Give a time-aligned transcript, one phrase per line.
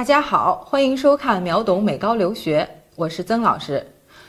[0.00, 2.66] 大家好，欢迎收看秒懂美高留学，
[2.96, 3.86] 我是曾老师。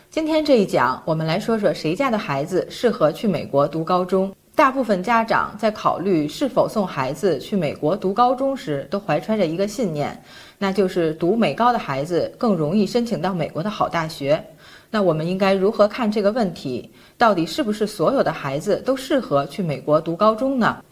[0.10, 4.30] 今天这一讲，我们来说说谁家的孩子适合去美国读高中。
[4.54, 10.22] 大部分家长在考虑是否送孩子去美国读高中时，都怀揣着一个信念，
[10.58, 14.44] 那就是读美高的孩子更容易申请到美国的好大学。
[14.90, 16.92] 那我们应该如何看这个问题？
[17.18, 20.84] 到底是不是所有的孩子都适合去美国读高中呢？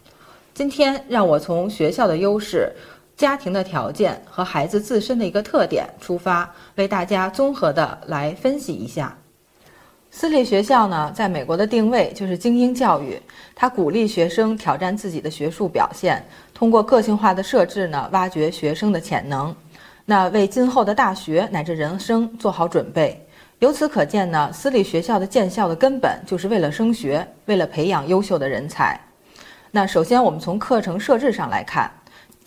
[0.53, 2.69] 今天让我从学校的优势、
[3.19, 9.13] 家庭的条件和孩子自身的一个特点出发，为大家综合的来分析一下。
[10.09, 13.21] 私立学校呢，在美国的定位就是精英教育，
[13.53, 16.23] 它鼓励学生挑战自己的学术表现，
[16.53, 19.53] 通过个性化的设置呢，挖掘学生的潜能，
[20.05, 23.21] 那为今后的大学乃至人生做好准备。
[23.59, 28.97] 由此可见呢，私立学校的建校的根本就是为了升学，为了培养优秀的人才。
[29.71, 31.91] 那首先，我们从课程设置上来看，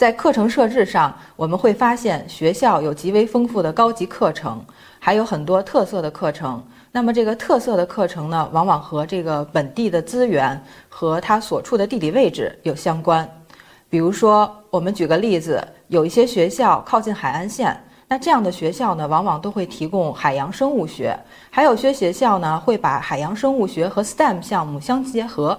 [0.03, 4.61] 在课程设置上，我们会发现学校有极为丰富的高级课程，
[4.99, 6.61] 还有很多特色的课程。
[6.91, 13.31] 那么这个特色的课程呢，往往和这个本地的资源和它所处的地理位置有相关。
[13.89, 21.17] 比如说，我们举个例子，有一些学校靠近海岸线，那这样的学校呢，往往都会提供海洋生物学；
[21.49, 25.57] 还有些学校呢，会把海洋生物学和 STEM 项目相结合，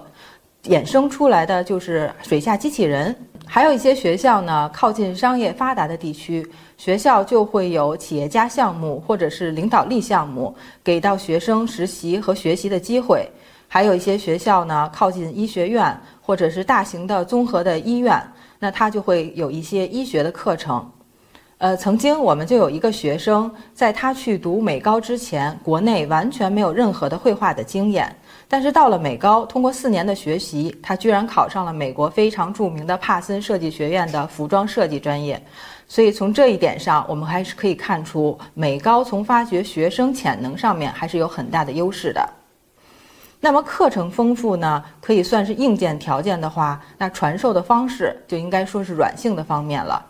[0.66, 3.16] 衍生出来的就是水下机器人。
[3.46, 13.30] 还有一些学校呢，靠近商业发达的地区，学校就会有企业家项目或者是领导力项目，给到学生实习和学习的机会。
[13.68, 18.22] 还有一些学校呢，靠近医学院或者是大型的综合的医院，
[18.60, 20.90] 那它就会有一些医学的课程。
[21.64, 28.14] 呃，曾经我们就有一个学生，在他去读美高之前，国内完全没有任何的绘画的经验。
[28.50, 35.42] 但是到了美高，通过四年的学习，他居然考上了美国非常著名的帕森设计学院的服装设计专业。
[35.88, 42.30] 所以从这一点上，我们还是可以看出，美高从发掘学生潜能上面还是有很大的优势的。
[43.40, 50.08] 那么课程丰富呢，可以算是硬件条件的话，那传授的方式就应该说是软性的方面了。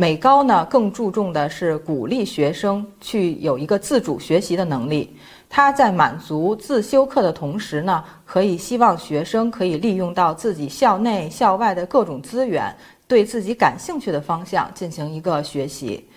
[0.00, 5.14] 美高呢，更注重的是鼓励学生去有一个自主学习的能力。
[5.46, 12.74] 他在满足自修课的同时呢，可以希望学生可以利用到自己校内校外的各种资源，
[13.06, 16.08] 对自己感兴趣的方向进行一个学习，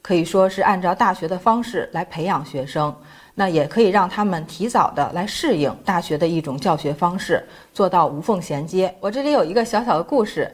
[0.00, 2.94] 可以说是按照大学的方式来培养学生。
[3.38, 7.44] 那也可以让他们提早的来适应大学的一种教学方式，
[7.74, 8.94] 做到无缝衔接。
[9.00, 10.48] 我这里有一个小小的故事。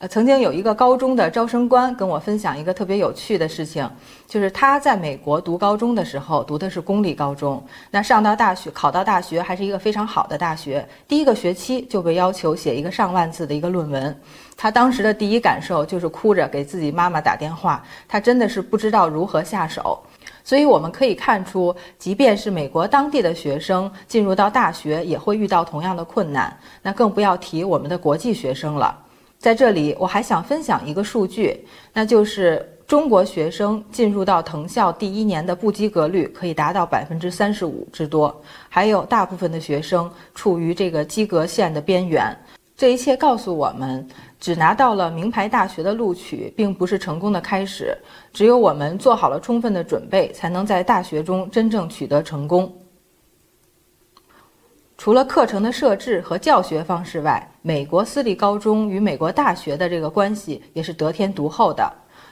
[0.00, 3.90] 呃，曾经有一个高中的招生官跟我分享一个特别有趣的事情，
[4.28, 7.60] 就是他在美国读高中的时候，读的是公立高中。
[7.90, 14.16] 那上到大学，考到大学还是一个非常好的大学，第一个学期就被要求写一个上万字的一个论文。
[14.56, 20.00] 他当时的第一感受就是哭着给自己妈妈打电话，他真的是不知道如何下手。
[20.44, 26.56] 所以我们可以看出，即便是美国当地的学生进入到大学，也会遇到同样的困难。
[26.82, 28.96] 那更不要提我们的国际学生了。
[29.38, 38.34] 在这里，我还想分享一个数据，那就是中国学生进入到藤校第一年的不及格率可以达到百分之三十五之多，
[38.68, 42.36] 还有大部分的学生处于这个及格线的边缘。
[42.76, 44.06] 这一切告诉我们，
[44.40, 47.96] 只拿到了名牌大学的录取，并不是成功的开始。
[48.32, 52.72] 只有我们做好了充分的准备，才能在大学中真正取得成功。
[54.96, 61.86] 除了课程的设置和教学方式外，美国私立高中与美国大学的这个关系也是得天独厚的。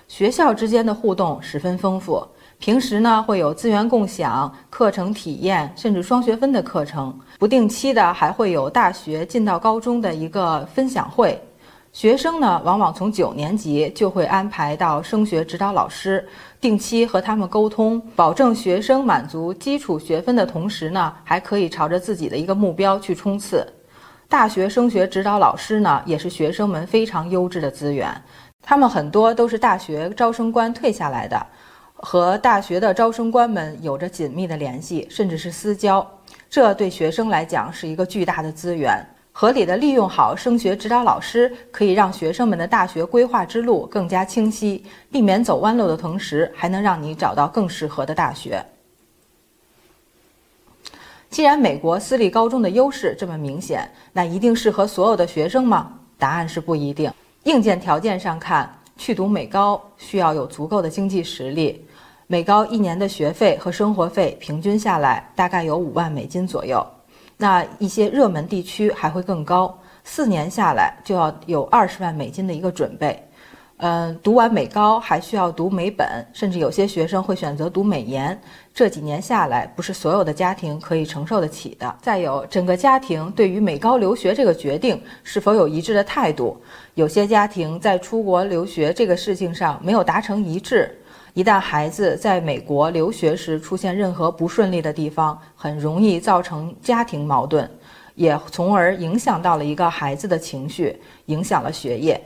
[0.09, 2.27] 学校之间的互动十分丰富，
[2.59, 7.15] 平时呢会有资源共享、课程体验，甚至双学分的课程。
[7.39, 11.39] 不定期的还会有大学进到高中的一个分享会。
[11.93, 16.27] 学生呢，往往从九年级就会安排到升学指导老师，
[16.59, 23.67] 定期和他们沟通，保证学生满足基础学分的同时呢，还可以朝着自己的一个目标去冲刺。
[24.29, 28.11] 大学升学指导老师呢，也是学生们非常优质的资源，
[28.61, 31.47] 他们很多都是大学招生官退下来的，
[31.95, 36.05] 和大学的招生官们有着紧密的联系，甚至是私交，
[36.51, 39.05] 这对学生来讲是一个巨大的资源。
[39.31, 48.65] 合理的利用好升学指导老师，可以让学生们的大学规划之路更加清晰，避免走弯路的同时，还能让你找到更适合的大学。
[51.37, 55.93] 既然美国私立高中的优势这么明显，那一定适合所有的学生吗？
[56.17, 57.13] 答案是不一定。
[57.45, 61.85] 硬件条件上看，去读美高需要有足够的经济实力。
[62.27, 66.83] 美高一年的学费和生活费平均下来大概有五万美金左右。
[67.37, 73.23] 那一些热门地区还会更高，四年下来就要有二十万美金的一个准备。
[73.79, 78.39] 嗯，读完美高还需要读美本，甚至有些学生会选择读美研。
[78.73, 81.95] 这几年下来，不是所有的家庭可以承受得起的。
[82.01, 86.57] 再有，整个家庭对于美高留学这个决定是否有一致的态度？
[86.95, 90.97] 有些家庭在出国留学这个事情上没有达成一致。
[91.35, 97.71] 一旦孩子在美国留学时出现任何不顺利的地方，很容易造成家庭矛盾，
[98.15, 102.19] 也从而影响到了一个孩子的情绪，影响了学业。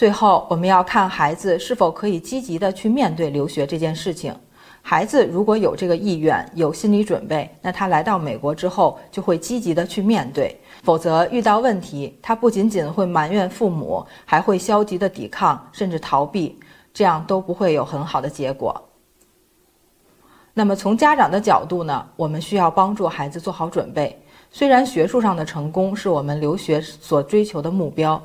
[0.00, 4.34] 最后，我们要看孩子是否可以积极的去面对留学这件事情。
[4.80, 16.58] 孩子如果有这个意愿、有心理准备，那他来到美国之后就会积极的去面对；否则，遇到问题，他不仅仅会埋怨父母，还会消极的抵抗，甚至逃避，
[16.94, 18.82] 这样都不会有很好的结果。
[20.54, 22.06] 那么，从家长的角度呢？
[22.16, 24.18] 我们需要帮助孩子做好准备。
[24.50, 28.20] 虽然学术上的成功是我们留学所追求的目标。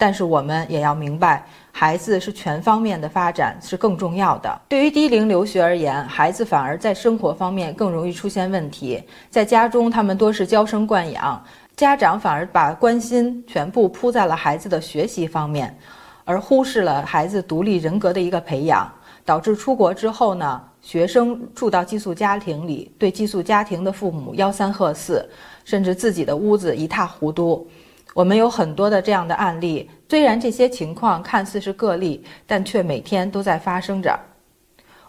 [0.00, 4.58] 但是我们也要明白，孩子是全方面的发展是更重要的。
[4.66, 9.02] 对于低龄留学而言，孩子反而在生活方面更容易出现问题。
[9.28, 11.44] 在家中，他们多是娇生惯养，
[11.76, 15.76] 家长反而把关心全部扑在了孩子的学习方面，
[16.24, 18.90] 而忽视了孩子独立人格的一个培养，
[19.26, 25.28] 导致出国之后呢，学生住到寄宿家庭里，对寄宿家庭的父母吆三喝四，
[25.62, 27.68] 甚至自己的屋子一塌糊涂。
[28.14, 34.18] 我们有很多的这样的案例，虽然这些情况看似是个例，但却每天都在发生着。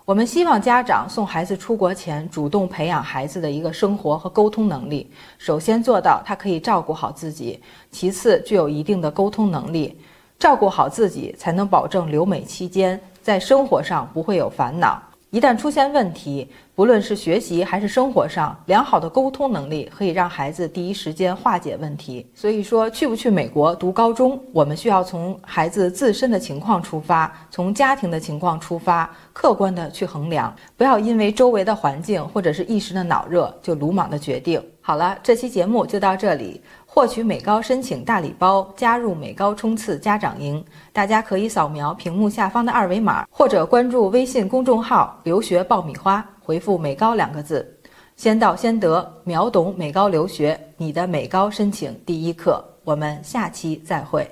[0.05, 5.09] 我们希望家长送孩子出国前，主动培养孩子的一个生活和沟通能力。
[5.37, 7.61] 首先做到他可以照顾好自己，
[7.91, 9.99] 其次具有一定的沟通能力。
[10.37, 15.01] 照顾好自己，才能保证留美期间在生活上不会有烦恼。
[15.31, 16.45] 一旦出现问题，
[16.75, 22.29] 不论是学习还是生活上，良好的沟通能力可以让孩子第一时间化解问题。
[22.35, 34.61] 所以说，去不去美国读高中，我们需要从孩子自身的情况出发，从家庭的情况出发，客观的去衡量，不要因为周围的环境或者是一时的脑热就鲁莽的决定。
[34.81, 36.59] 好了，这期节目就到这里。
[36.93, 40.61] 获取美高申请大礼包，加入美高冲刺家长营，
[40.91, 47.65] 大家可以扫描屏幕下方的二维码，或者关注微信公众号“留学爆米花”，回复“美高”两个字，
[48.17, 52.61] 先到先得，秒懂美高留学，你的美高申请第一课。
[52.83, 54.29] 我们下期再会。